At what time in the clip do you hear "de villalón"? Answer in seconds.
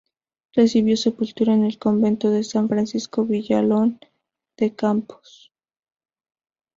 3.23-3.99